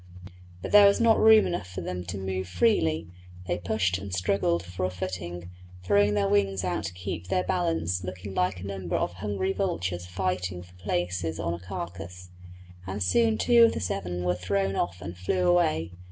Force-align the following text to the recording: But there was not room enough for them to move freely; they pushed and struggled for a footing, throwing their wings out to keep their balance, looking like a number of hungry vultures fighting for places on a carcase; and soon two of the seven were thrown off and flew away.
But 0.63 0.71
there 0.71 0.87
was 0.87 0.99
not 0.99 1.19
room 1.19 1.45
enough 1.45 1.67
for 1.67 1.81
them 1.81 2.03
to 2.05 2.17
move 2.17 2.47
freely; 2.47 3.07
they 3.45 3.59
pushed 3.59 3.99
and 3.99 4.11
struggled 4.11 4.63
for 4.63 4.83
a 4.83 4.89
footing, 4.89 5.51
throwing 5.83 6.15
their 6.15 6.27
wings 6.27 6.63
out 6.63 6.85
to 6.85 6.93
keep 6.93 7.27
their 7.27 7.43
balance, 7.43 8.03
looking 8.03 8.33
like 8.33 8.61
a 8.61 8.65
number 8.65 8.95
of 8.95 9.13
hungry 9.13 9.53
vultures 9.53 10.07
fighting 10.07 10.63
for 10.63 10.73
places 10.73 11.39
on 11.39 11.53
a 11.53 11.59
carcase; 11.59 12.31
and 12.87 13.03
soon 13.03 13.37
two 13.37 13.63
of 13.63 13.73
the 13.73 13.79
seven 13.79 14.23
were 14.23 14.33
thrown 14.33 14.75
off 14.75 15.03
and 15.03 15.17
flew 15.19 15.47
away. 15.47 15.91